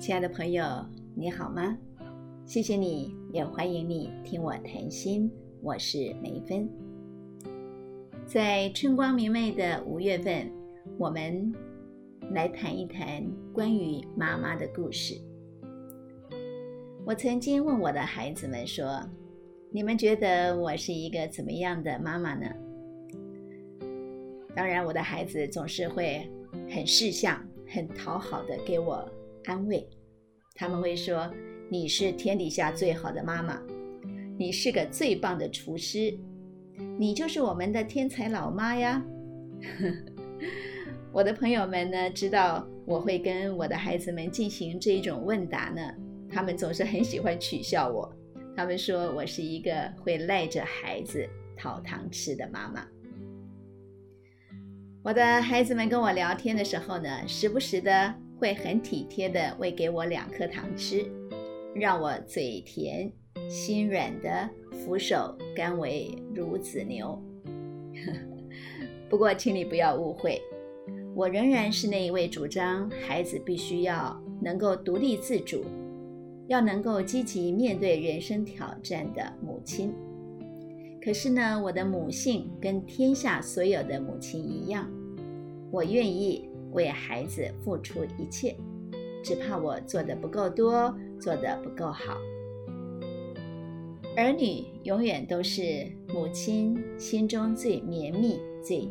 [0.00, 0.64] 亲爱的朋友，
[1.16, 1.76] 你好吗？
[2.46, 5.28] 谢谢你，也欢迎你听我谈心。
[5.60, 6.70] 我是梅芬。
[8.24, 10.48] 在春光明媚的五月份，
[10.98, 11.52] 我们
[12.30, 15.20] 来谈一谈关于妈妈的故事。
[17.04, 19.02] 我曾经问我的孩子们说
[19.72, 22.46] ：“你们觉得我是一个怎么样的妈妈呢？”
[24.54, 26.24] 当然，我的孩子总是会
[26.70, 29.04] 很识相、很讨好的给我
[29.48, 29.88] 安慰。
[30.54, 31.32] 他们会说
[31.70, 33.60] ：“你是天底下最好的妈妈，
[34.36, 36.16] 你是个最棒的厨师，
[36.98, 39.02] 你就是我们的天才老妈呀！”
[41.10, 45.80] 我的朋友们呢，知道我会跟我的孩子们进行这种问答呢，
[46.30, 48.12] 他们总是很喜欢取笑我。
[48.54, 51.26] 他们说我是一个会赖着孩子
[51.56, 52.86] 讨糖吃的妈妈。
[55.02, 58.14] 我的孩子们跟我聊天的时候呢，时不时的。
[58.38, 61.04] 会很体贴的喂给我两颗糖吃，
[61.74, 63.10] 让我嘴甜
[63.50, 67.20] 心软的俯首甘为孺子牛。
[69.10, 70.40] 不过，请你不要误会，
[71.16, 75.64] 我仍然是那一位主张孩子必须要能够独立自主，
[76.46, 79.92] 要能够积极面对人生挑战的母亲。
[81.02, 84.88] 可是呢，我的母性跟天下所有的母亲一样，
[85.72, 86.48] 我愿意。
[86.72, 88.56] 为孩子付出一切，
[89.22, 92.16] 只怕我做的不够多，做的不够好。
[94.16, 98.88] 儿女永远都是母亲心中最绵密、最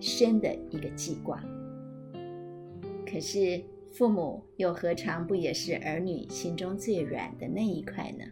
[0.00, 1.42] 深的一个记挂。
[3.10, 8.24] 可是父母又何尝不也是儿女心中最软的那一块呢？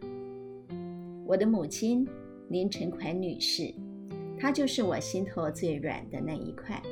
[1.27, 2.07] 我的母亲
[2.51, 3.73] 林晨款女士，
[4.39, 6.83] 她就是我心头最软的那一块。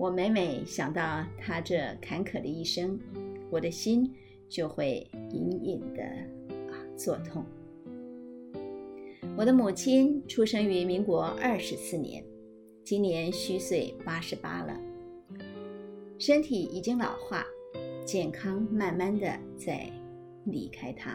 [0.00, 2.98] 我每每想到他这坎坷的一生，
[3.50, 4.10] 我的心
[4.48, 6.02] 就会隐隐的
[6.72, 7.44] 啊作痛。
[9.36, 12.24] 我的母亲出生于民国二十四年，
[12.82, 14.74] 今年虚岁八十八了，
[16.18, 17.44] 身体已经老化，
[18.02, 19.86] 健康慢慢的在
[20.46, 21.14] 离开他。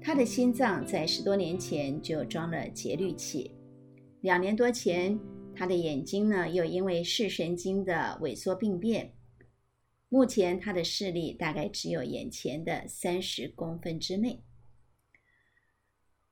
[0.00, 3.50] 他的心脏在十多年前就装了节律器，
[4.20, 5.18] 两年多前。
[5.58, 9.12] 他的眼睛呢，又因为视神经的萎缩病变，
[10.08, 14.44] 目前他的视力大概只有眼前的三十公分之内。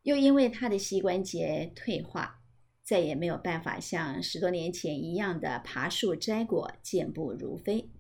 [0.03, 2.41] 又因为他的膝关节退化，
[2.84, 7.91] 再也没有办法像十多年前一样的爬树摘果，健步如飞。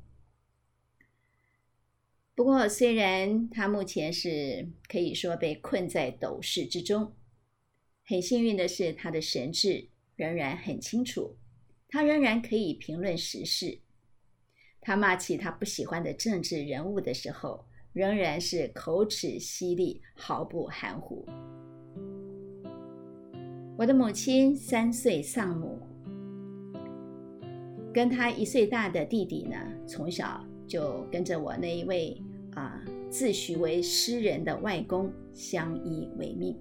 [2.36, 7.16] 不过，虽然他目前是可以说被困在斗室之中，
[8.04, 9.88] 很幸运的是，他的神智。
[10.16, 11.36] 仍然很清楚，
[11.88, 13.78] 他仍然可以评论时事。
[14.80, 21.26] 他骂起他不喜欢的政治人物的时候，仍然是口齿犀利，毫不含糊。
[23.76, 25.78] 我的母亲三岁丧母，
[27.92, 29.56] 跟他一岁大的弟弟呢，
[29.86, 32.16] 从小就跟着我那一位
[32.54, 36.56] 啊自诩为诗人的外公相依为命。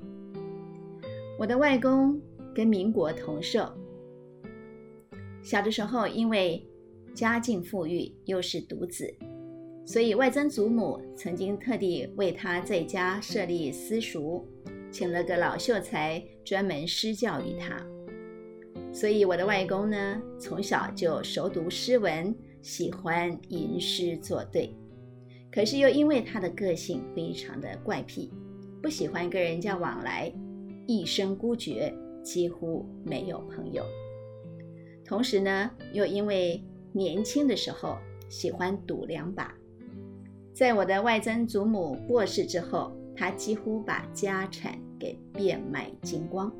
[1.40, 2.20] 我的外公。
[2.56, 3.70] 跟民国同寿。
[5.44, 6.66] 小的时候，因为
[7.14, 9.14] 家境富裕，又是独子，
[9.86, 14.48] 所以外曾祖母曾经特地为他在家设立私塾，
[14.90, 17.78] 请了个老秀才专门施教于他。
[18.92, 24.74] 所以我的外公呢，从小就熟读诗文，喜欢吟诗作对。
[25.52, 28.32] 可是又因为他的个性非常的怪癖，
[28.82, 30.34] 不喜欢跟人家往来，
[30.88, 31.94] 一生孤绝。
[32.26, 33.86] 几乎没有朋友。
[35.06, 37.96] 同时呢，又因为年轻的时候
[38.28, 39.54] 喜欢赌两把，
[40.52, 46.52] 在我的外曾祖母过世之后，他几乎把家产给变卖精光，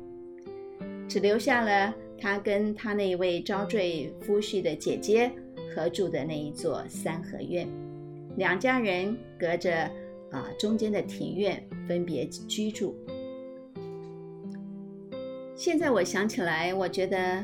[1.08, 5.30] 只留下了他跟他那位遭罪夫婿的姐姐
[5.74, 7.68] 合住的那一座三合院，
[8.36, 9.90] 两家人隔着
[10.30, 12.96] 啊中间的庭院分别居住。
[15.56, 17.42] 现在我想起来，我觉得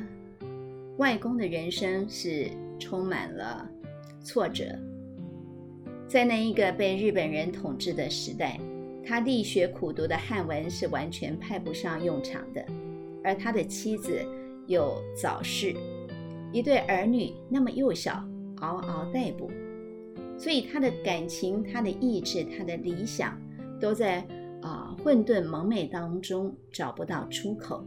[0.98, 2.46] 外公的人生是
[2.78, 3.66] 充满了
[4.22, 4.66] 挫折。
[6.06, 8.60] 在那一个被日本人统治的时代，
[9.02, 12.62] 他力学苦读的汉文是完全派不上用场的，
[13.24, 14.22] 而他的妻子
[14.66, 15.74] 又早逝，
[16.52, 18.22] 一对儿女那么幼小，
[18.60, 19.50] 嗷嗷待哺，
[20.36, 23.40] 所以他的感情、他的意志、他的理想，
[23.80, 24.22] 都在
[24.60, 27.82] 啊混沌蒙昧当中找不到出口。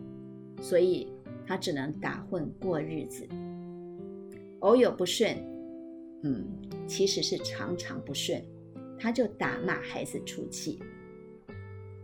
[0.65, 1.07] 所以
[1.45, 3.23] 他只能打混过日子，
[4.62, 5.38] 偶有不顺，
[6.23, 6.44] 嗯，
[6.88, 8.44] 其实是常常不顺，
[8.97, 10.79] 他就打骂孩子出气。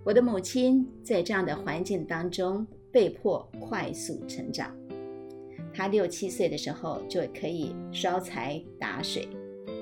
[0.04, 4.72] 我的母亲在这样的环境当中被迫快速成长。
[5.74, 9.28] 她六七岁的时候就可以烧柴打水，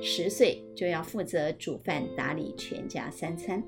[0.02, 3.62] 十岁就要负责煮饭打理全家三餐。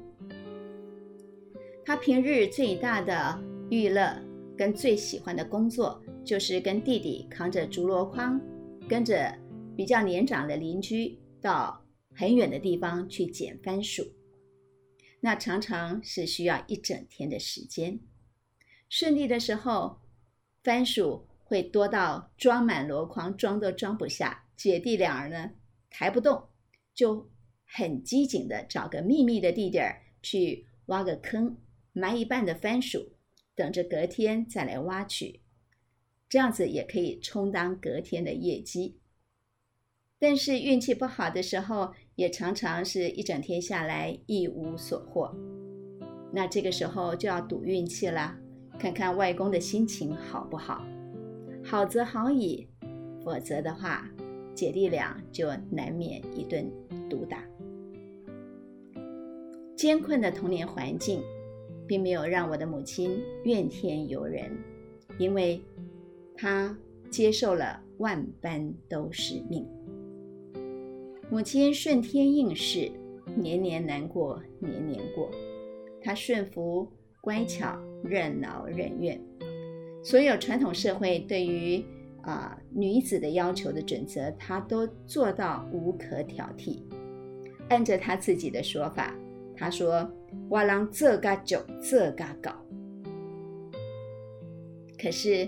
[1.83, 3.37] 她平日最大的
[3.69, 4.15] 娱乐
[4.61, 8.39] 跟最喜欢的工作，就是跟弟弟扛着竹箩筐，
[8.87, 9.35] 跟着
[9.75, 14.03] 比较年长的邻居到很远的地方去捡番薯。
[15.19, 17.99] 那常常是需要一整天的时间。
[18.87, 19.99] 顺利的时候，
[20.63, 21.25] 番薯。
[21.43, 24.45] 会多到装满箩筐，装都装不下。
[24.55, 25.51] 姐弟俩儿呢
[25.89, 26.47] 抬不动，
[26.93, 27.29] 就
[27.65, 31.57] 很机警的找个秘密的地点去挖个坑，
[31.91, 33.11] 埋一半的番薯，
[33.55, 35.41] 等着隔天再来挖取。
[36.29, 38.97] 这样子也可以充当隔天的业绩。
[40.17, 45.35] 但是运气不好的时候，也常常是一整天下来一无所获。
[46.31, 48.37] 那这个时候就要赌运气了，
[48.79, 50.85] 看看外公的心情好不好。
[51.63, 52.67] 好则好矣，
[53.23, 54.09] 否则的话，
[54.55, 56.71] 姐弟俩就难免一顿
[57.09, 57.43] 毒打。
[59.75, 61.21] 艰困的童年环境，
[61.91, 64.49] 并没有让我的母亲怨天尤人，
[65.17, 65.61] 因为
[66.37, 66.73] 她
[67.09, 69.67] 接受了万般都是命。
[71.29, 72.89] 母亲顺天应试，
[73.35, 75.29] 年年难过年年过，
[76.01, 76.87] 她顺服
[77.19, 79.21] 乖巧，任劳任怨。
[80.01, 81.83] 所有传统社会对于
[82.21, 86.79] 啊女子的要求的准则，她都做到无可挑剔。
[87.67, 89.13] 按着她自己的说法，
[89.55, 90.09] 他说
[90.49, 92.55] ：“我让这个就这个搞。”
[95.01, 95.47] 可是，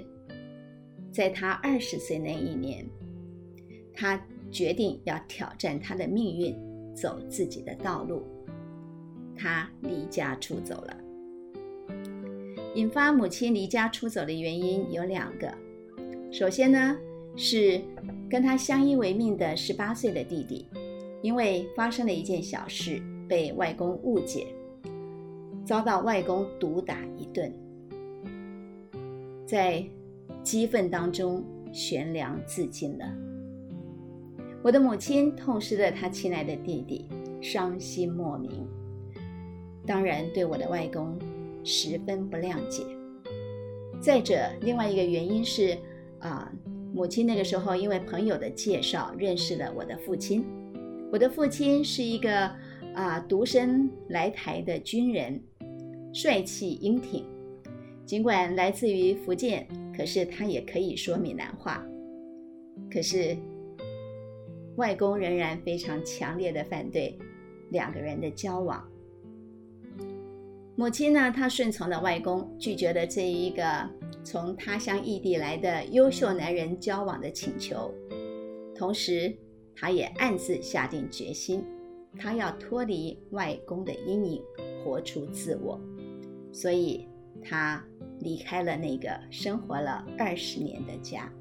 [1.11, 2.85] 在他二十岁那一年，
[3.93, 4.19] 他
[4.51, 6.55] 决定要挑战他的命运，
[6.95, 8.25] 走自己的道路。
[9.35, 10.97] 他离家出走了。
[12.75, 15.53] 引发母亲离家出走的原因有两个。
[16.31, 16.97] 首先呢，
[17.35, 17.79] 是
[18.27, 20.67] 跟他相依为命的十八岁的弟弟，
[21.21, 24.47] 因为发生了一件小事，被外公误解，
[25.65, 27.53] 遭到外公毒打一顿，
[29.45, 29.83] 在
[30.41, 33.05] 激愤当中悬梁自尽了。
[34.61, 37.07] 我的母亲痛失了她亲爱的弟弟，
[37.41, 38.67] 伤心莫名，
[39.85, 41.17] 当然对我的外公。
[41.65, 42.83] 十分不谅解。
[44.01, 45.77] 再者，另外一个原因是，
[46.19, 46.51] 啊，
[46.93, 50.43] 母亲那个时候因为朋友的介绍认识了我的父亲。
[51.09, 52.51] 我的父亲是一个
[52.93, 55.41] 啊独身来台的军人，
[56.13, 57.25] 帅气英挺。
[58.05, 61.85] 尽管来自于福建，可是他也可以说闽南话。
[62.91, 63.35] 可是
[64.75, 67.17] 外公仍然非常强烈的反对
[67.69, 68.83] 两个人的交往。
[70.75, 71.31] 母亲呢？
[71.31, 73.87] 她顺从了外公拒绝了这一个
[74.23, 77.93] 从他乡异地来的优秀男人交往的请求，
[78.75, 79.31] 同时，
[79.75, 81.63] 她也暗自下定决心，
[82.17, 84.43] 她要脱离外公的阴影，
[84.83, 85.79] 活出自我。
[86.51, 87.07] 所以，
[87.43, 87.83] 她
[88.19, 91.31] 离开了那个生活了二十年的家。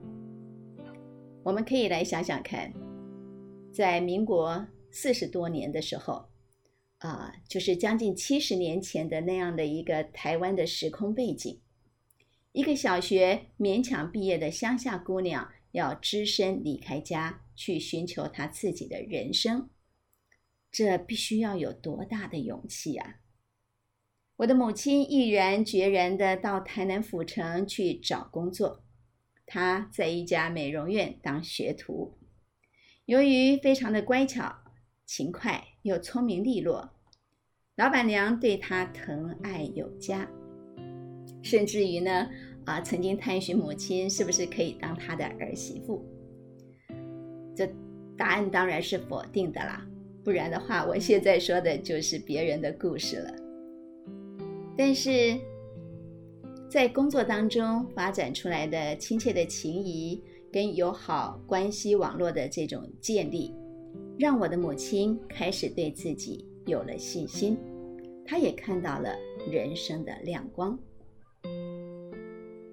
[1.42, 2.72] 我们可以来想想看，
[3.72, 6.26] 在民国四十多年的时候。
[6.98, 11.60] 啊，就是将近七十年前的那样的一个台湾的时空背景，
[12.52, 19.68] 一个小学勉强毕业的乡下姑娘要只身离开家去寻求她自己的人生，
[20.72, 23.20] 这必须要有多大的勇气啊！
[24.36, 28.82] 我的母亲毅然决然的到台南府城去找工作，
[29.46, 32.18] 她在一家美容院当学徒，
[33.04, 34.60] 由于非常的乖巧。
[35.04, 36.94] 勤快又聪明利落，
[37.74, 40.26] 老板娘对她疼爱有加，
[41.42, 42.30] 甚至于呢，
[42.64, 46.02] 啊，曾经探寻母亲是不是可以当她的儿媳妇。
[47.54, 47.68] 这
[48.16, 49.86] 答案当然是否定的啦，
[50.24, 53.34] 不然的话，我现在说的就是别人的故事了。
[54.76, 55.36] 但是
[56.70, 63.54] 在工作当中发展出来的亲切的情谊跟友好关系网络的这种建立。
[64.18, 67.56] 让我的母亲开始对自己有了信心，
[68.24, 69.14] 她也看到了
[69.50, 70.78] 人生的亮光。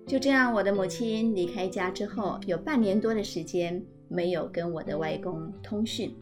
[0.05, 6.13] 就这样，我的母亲离开家之后，有半年多的时间没有跟我的外公通讯。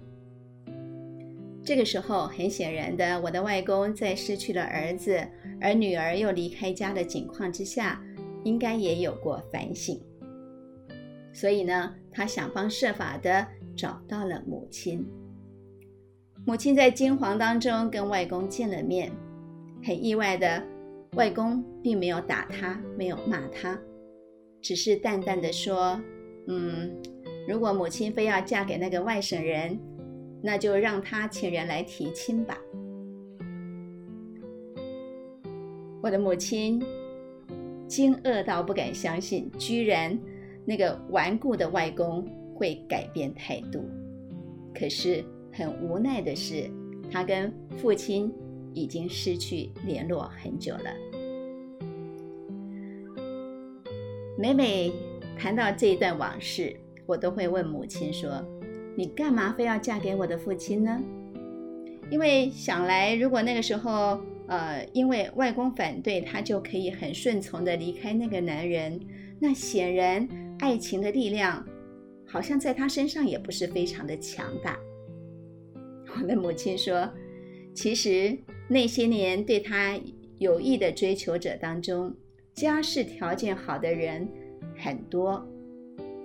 [1.67, 5.19] 这个时候，很显然的，我的外公在失去了儿子，
[5.59, 8.01] 而女儿又离开家的情况之下，
[8.45, 10.01] 应该也有过反省。
[11.33, 13.45] 所以呢，他想方设法的。
[13.75, 15.05] 找到了母亲，
[16.47, 19.12] 母亲在惊惶当中跟外公见了面，
[19.83, 20.63] 很意外的，
[21.12, 23.79] 外公并没有打他，没有骂他，
[24.63, 26.01] 只是淡淡的说
[26.50, 26.91] ：“嗯，
[27.47, 29.79] 如果母亲非要嫁给那个外省人，
[30.41, 32.58] 那就让他请人来提亲吧。”
[36.01, 36.82] 我的母亲
[37.88, 40.17] 惊愕到不敢相信，居然
[40.63, 42.25] 那个顽固的外公
[42.56, 43.84] 会改变态度。
[44.74, 46.70] 可是很无奈的是，
[47.12, 48.32] 他跟父亲
[48.74, 50.94] 已经失去联络很久了。
[54.38, 54.94] 每每
[55.38, 56.75] 谈到这一段往事，
[57.08, 58.29] 我都会问母亲说
[58.98, 61.01] ：“你干嘛非要嫁给我的父亲呢？”
[62.10, 69.00] 因为想来，如果那个时候，呃，因为外公反对，他就可以很顺从的离开那个男人。
[69.39, 70.27] 那显然，
[70.60, 71.63] 爱情的力量
[72.25, 74.80] 好像在他身上也不是非常的强大。
[76.20, 77.08] 我的母亲说，
[77.75, 78.36] 其实
[78.68, 80.00] 那些年对他
[80.39, 82.16] 有意的追求者当中，
[82.54, 84.27] 家世条件好的人
[84.77, 85.46] 很多，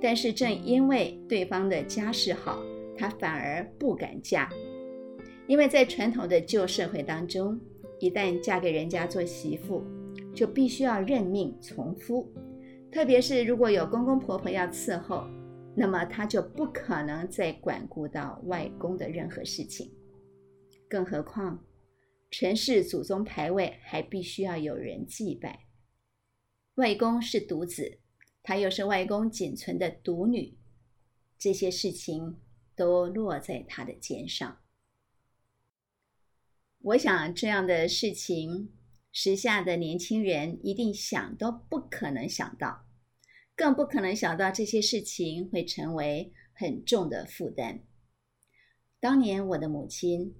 [0.02, 2.62] 但是正因为对方的家世好，
[2.96, 4.50] 他反而不敢嫁，
[5.46, 7.60] 因为在传统的旧社会当中。
[8.00, 9.84] 一旦嫁给人家做媳妇，
[10.34, 12.28] 就必须要认命从夫，
[12.90, 15.24] 特别是如果有公公婆婆要伺候，
[15.76, 19.88] 那么她就不可能再管顾到外公的任何事情。
[20.88, 21.64] 更何况，
[22.28, 25.60] 陈氏祖宗牌位还必须要有人祭拜。
[26.74, 28.00] 外公是独子，
[28.42, 30.56] 她又是外公仅存的独女，
[31.38, 32.40] 这些事情
[32.74, 34.58] 都落在她的肩上。
[36.80, 38.72] 我想这样的事情，
[39.12, 42.86] 时下的年轻人一定想都不可能想到，
[43.54, 47.84] 更不可能想到这些事情会成为很重的负担。
[48.98, 50.34] 当年我的母亲，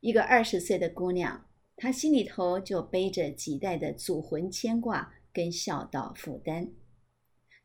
[0.00, 6.72] 一个二十岁的姑娘，她心里头就背着几代的祖魂牵挂跟孝道负担。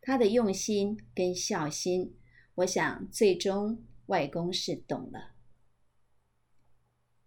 [0.07, 2.13] 他的用心跟孝心，
[2.55, 5.33] 我想最终外公是懂了。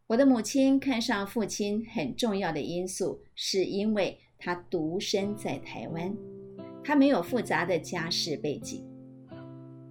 [0.07, 6.17] 我的母亲看上父亲很重要的因素，是因为他独身在台湾，
[6.83, 8.83] 他没有复杂的家世背景。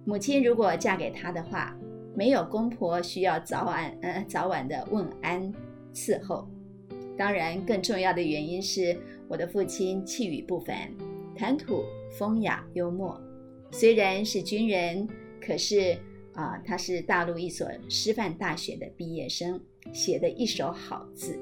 [0.04, 1.78] 母亲如果嫁给他的话，
[2.16, 5.54] 没有公婆需要早晚呃早晚的问安
[5.94, 6.50] 伺候。
[7.16, 10.92] 当然，更重要的原因是我的父亲气宇不凡，
[11.40, 13.18] 谈吐风雅幽默。
[13.70, 15.08] 虽然是军人，
[15.40, 15.96] 可是
[16.34, 19.58] 啊，他是大陆一所师范大学的毕业生。
[19.90, 21.40] 写的一手好字。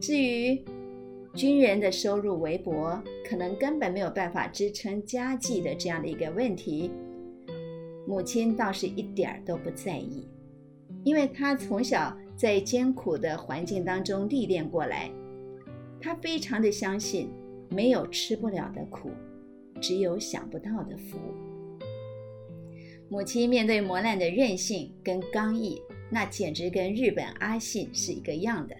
[0.00, 0.64] 至于
[1.34, 6.90] 军人的收入微薄，可能根本没有办法支撑家计的这样的一个问题，
[8.08, 10.26] 母亲倒是一点儿都不在意，
[11.04, 15.10] 因为她从小在艰苦的环境当中历练过来，
[16.00, 17.28] 她非常的相信，
[17.70, 19.10] 没有吃不了的苦，
[19.80, 21.18] 只有想不到的福。
[23.08, 25.80] 母亲面对磨难的韧性跟刚毅。
[26.12, 28.74] 那简直跟日本阿信是一个样的。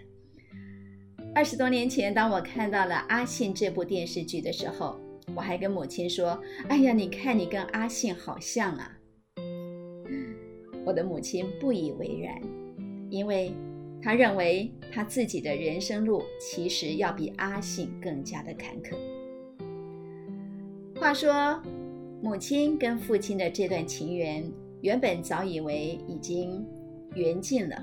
[1.32, 4.98] 二十多年前，当我看到了《阿信》这部电视剧的时候，
[5.36, 6.36] 我还跟母亲说
[6.68, 8.98] ：“哎呀，你看你跟阿信好像啊！”
[10.84, 12.42] 我的母亲不以为然，
[13.10, 13.52] 因为
[14.02, 18.96] 他认为他自己的人生路其实要比阿信更加的坎坷。
[21.00, 21.62] 话说，
[22.22, 26.64] 母亲跟父亲的这段情缘，原本早以为已经。
[27.16, 27.76] 缘尽了，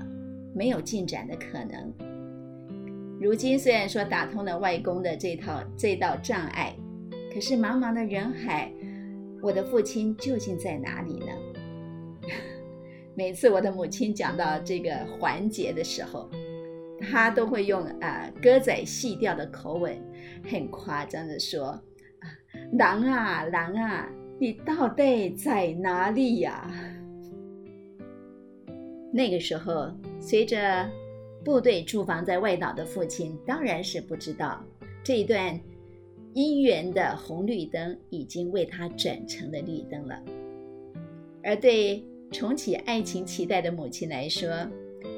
[0.54, 1.92] 没有进展的可能。
[3.20, 6.74] 如今虽然说打通了外公的这套这道障碍，
[7.30, 8.72] 可是茫茫的人海，
[9.42, 11.26] 我的父亲究竟在哪里呢？
[13.18, 16.30] 每次我的母亲讲到这个环节的时候，
[17.00, 20.00] 她都会用啊歌仔戏调的口吻，
[20.48, 21.70] 很夸张的说
[22.22, 22.30] ：“啊，
[22.74, 24.08] 狼啊狼啊，
[24.38, 26.70] 你到底在哪里呀？”
[29.12, 30.88] 那个时候，随着
[31.44, 34.62] 部队驻防在外岛的父亲，当然是不知道
[35.02, 35.60] 这一段
[36.34, 40.22] 姻缘的红绿灯已经为他转成了绿灯了。
[41.42, 44.48] 而对重启爱情期待的母亲来说，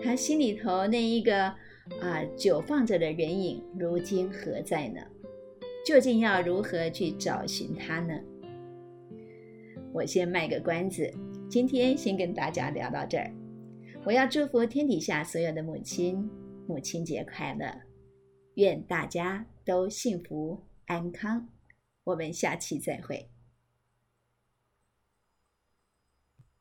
[0.02, 1.45] 她心里头那一个
[2.00, 5.00] 啊久放着的人影，如今何在呢？
[5.85, 8.14] 究竟要如何去找寻他呢？
[9.93, 11.12] 我先卖个关子，
[11.49, 13.33] 今天先跟大家聊到这儿。
[14.05, 16.31] 我要祝福天底下所有的母亲，
[16.67, 17.75] 母亲节快乐！
[18.55, 21.49] 愿大家都幸福安康。
[22.05, 23.29] 我们下期再会。